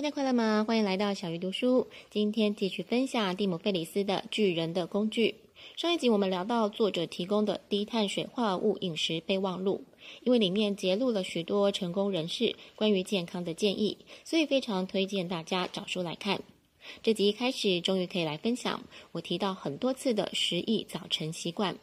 [0.00, 0.64] 大家快乐吗？
[0.66, 1.86] 欢迎来到小鱼读书。
[2.08, 5.34] 今天继续分享蒂姆·费里斯的《巨人的工具》。
[5.78, 9.84] 上一集我们聊到作者提供的低碳水化合物饮食备忘录，
[10.22, 16.40] 因为里面揭露了许多成功人士关于健康的建议，所以非常推荐大家找书来看。
[17.02, 18.82] 这集一开始终于可以来分享
[19.12, 21.76] 我提到很多次的十亿早晨习惯。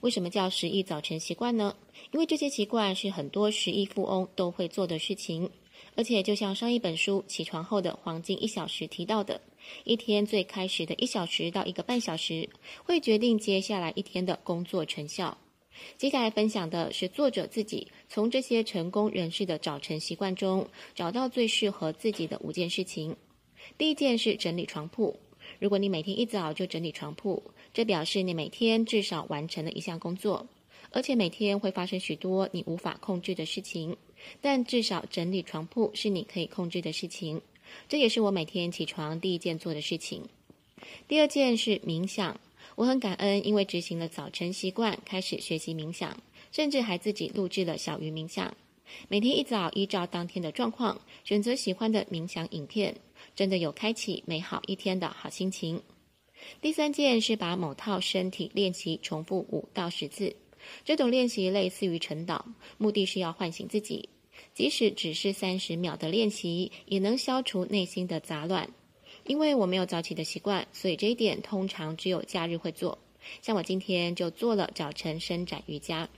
[0.00, 1.74] 为什么叫十亿早晨习惯呢？
[2.12, 5.50] 因为这些习惯是很多十亿富翁都会做的事情。
[5.96, 9.40] 而且，就像上一本书《起床后的黄金一小时》提到的，
[9.84, 12.48] 一天最开始的一小时到一个半小时，
[12.84, 15.38] 会决定接下来一天的工作成效。
[15.98, 23.16] 接下来分享的是作者自己从这些成功人士的早晨习惯中找到最适合自己的五件事情。
[23.76, 25.18] 第一件是整理床铺。
[25.58, 27.42] 如果你每天一早就整理床铺，
[27.72, 30.46] 这表示你每天至少完成了一项工作，
[30.94, 33.96] 而且每天会发生许多你无法控制的事情。
[34.40, 37.42] 但至少整理床铺是你可以控制的事情，
[37.88, 40.22] 这也是我每天起床第一件做的事情。
[41.06, 42.40] 第二件是冥想，
[42.76, 46.16] 我很感恩，因为执行了早晨习惯，开始学习冥想，
[46.52, 48.56] 甚至还自己录制了小鱼冥想。
[49.08, 52.96] 每天一早依照当天的状况选择喜欢的冥想影片，
[53.34, 55.82] 真的有开启美好一天的好心情。
[56.62, 60.34] 第三件是把某套身体练习重复五到十次，
[60.84, 62.42] 这种练习类似于晨祷，
[62.78, 64.08] 目的是要唤醒自己。
[64.52, 68.68] 即使只是三十秒的练习，也能消除内心的杂乱。
[69.26, 72.98] 因为我没有早起的习惯，所以这一点通常只有假日会做。
[73.40, 76.08] 像我今天就做了早晨伸展瑜伽。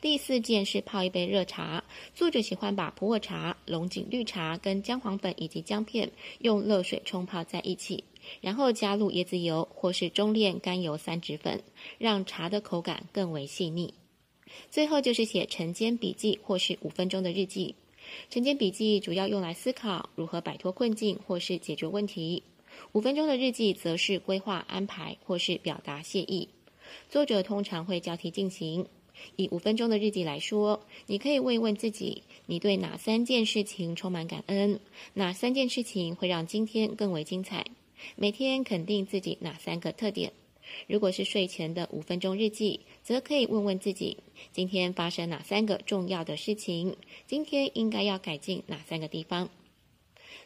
[0.00, 1.84] 第四件是泡一杯热茶。
[2.14, 8.04] 作者喜欢把普洱茶、龙井绿茶跟姜黄粉以及姜片用热水冲泡在一起，
[8.40, 11.62] 然后加入椰子油或是中链甘油三酯粉，
[11.98, 13.92] 让茶的口感更为细腻。
[14.70, 17.74] 最后就是写晨间笔记或是五分钟的日记。
[18.30, 22.42] 晨间笔记主要用来思考如何摆脱困境或是解决问题，
[22.92, 26.48] 五分钟的日记则是规划安排或是表达谢意。
[27.10, 28.86] 作者通常会交替进行。
[29.36, 34.80] 以五分钟的日记来说，你可以问一问自己：你对哪三件事情充满感恩？
[35.14, 37.64] 哪三件事情会让今天更为精彩？
[38.16, 40.32] 每天肯定自己哪三个特点？
[40.86, 44.18] 如果是睡前的五分钟日记，则可以问问自己：
[44.52, 46.96] 今天发生哪三个重要的事情？
[47.26, 49.50] 今天应该要改进哪三个地方？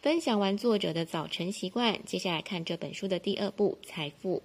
[0.00, 4.42] 分享完作者的早晨习惯，接下来看这本书的第二部——财富。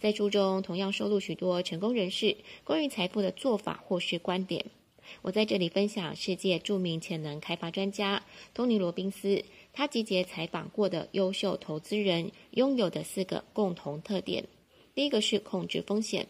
[0.00, 4.66] 在书中同样收录许多成功人士关于财富的做法或是观点。
[5.20, 8.22] 我在这里分享世界著名潜能开发专家
[8.54, 14.44] 托尼·罗宾斯，他集结采访过的优秀投资人拥有的四个共同特点。
[14.94, 16.28] 第一个是控制风险，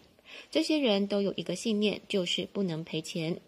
[0.49, 3.39] 这些人都有一个信念，就是不能赔钱。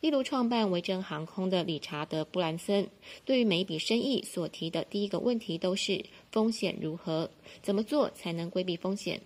[0.00, 2.88] 例如，创办维珍航空的理查德·布兰森，
[3.24, 7.30] 对于每一笔生意所提的第一个问题都是风险如何，
[7.62, 9.22] 怎么做才能规避风险。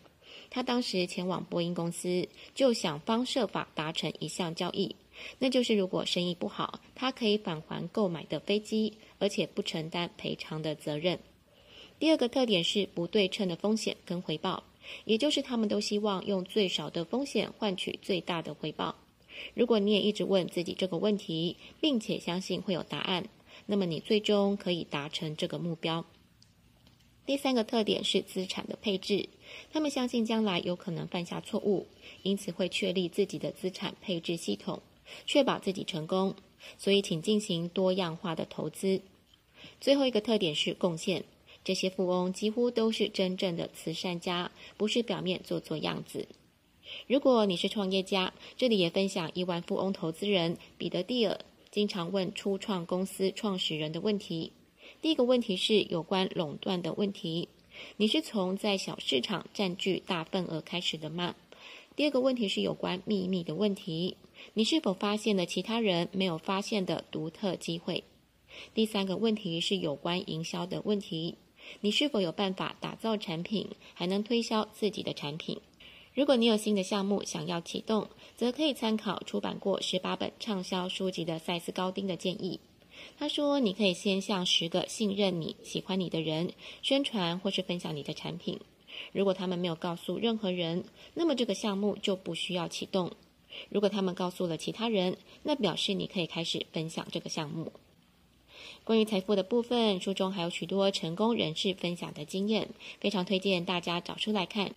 [0.51, 4.95] 他当时前往波音公司，就想方设法达成一项交易，
[5.39, 11.19] 那就是如果生意不好，他可以返还购买的飞机，而且不承担赔偿的责任。
[11.99, 14.65] 第二个特点是不对称的风险跟回报。
[15.05, 18.95] 也就是他们都希望用最少的风险换取最大的回报。
[19.53, 23.29] 如果你也一直问自己这个问题，并且相信会有答案，
[23.67, 26.07] 那么你最终可以达成这个目标。
[27.29, 29.29] 第三个特点是资产的配置，
[29.71, 31.87] 他们相信将来有可能犯下错误，
[32.23, 34.81] 因此会确立自己的资产配置系统，
[35.27, 36.35] 确保自己成功。
[36.79, 39.03] 所以，请进行多样化的投资。
[39.79, 41.23] 最后一个特点是贡献。
[41.63, 46.27] 这些富翁几乎都是真正的慈善家，不是表面做做样子。
[47.07, 51.39] 如果你是创业家，这里也分享亿万富翁投资人彼得蒂尔
[51.71, 54.53] 经常问初创公司创始人的问题。
[55.01, 57.49] 第一个问题是有关垄断的问题：
[57.99, 61.37] 你是从在小市场占据大份额开始的吗？
[61.95, 64.17] 第二个问题是有关秘密的问题：
[64.55, 68.03] 你是否发现了其他人没有发现的独特机会？
[68.75, 71.37] 第三个问题是有关营销的问题。
[71.81, 75.61] 你是否有办法打造产品，还能推销自己的产品？
[76.13, 82.59] 如果你有新的项目想要启动，则可以参考出版过十八本畅销书籍的塞斯·高丁的建议。
[83.19, 86.53] 他说，你可以先向十个信任你、喜欢你的人
[86.83, 88.61] 宣传或是分享你的产品。
[89.13, 90.85] 如果他们没有告诉任何人，
[91.15, 93.13] 那么这个项目就不需要启动。
[93.71, 97.73] 如果他们告诉了其他人，那表示你可以开始分享这个项目。
[98.85, 102.69] 关于财富的部分，书中还有许多成功人士分享的经验，
[103.01, 104.75] 非常推荐大家找书来看。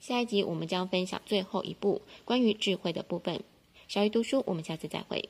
[0.00, 3.42] 下一集我们将分享最后一步关于智慧的部分。
[3.88, 5.20] 小鱼读书，我们下次再会。